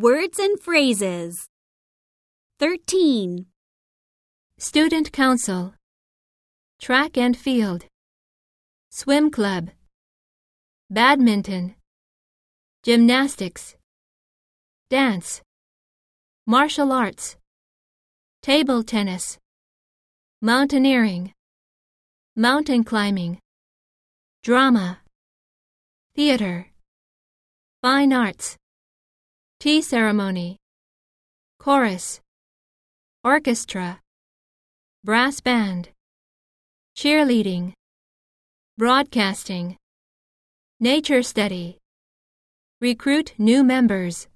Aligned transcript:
Words 0.00 0.38
and 0.38 0.60
phrases. 0.60 1.48
13. 2.60 3.46
Student 4.56 5.10
Council, 5.10 5.74
Track 6.80 7.18
and 7.18 7.36
Field, 7.36 7.84
Swim 8.90 9.28
Club, 9.32 9.70
Badminton, 10.88 11.74
Gymnastics, 12.84 13.74
Dance, 14.88 15.42
Martial 16.46 16.92
Arts, 16.92 17.36
Table 18.40 18.84
Tennis, 18.84 19.36
Mountaineering, 20.40 21.32
Mountain 22.36 22.84
Climbing, 22.84 23.40
Drama, 24.44 25.00
Theater, 26.14 26.68
Fine 27.82 28.12
Arts, 28.12 28.56
Tea 29.60 29.82
Ceremony, 29.82 30.56
Chorus, 31.58 32.20
Orchestra, 33.24 33.98
Brass 35.02 35.40
Band, 35.40 35.88
Cheerleading, 36.96 37.72
Broadcasting, 38.76 39.76
Nature 40.78 41.24
Study, 41.24 41.78
Recruit 42.80 43.34
new 43.36 43.64
members. 43.64 44.28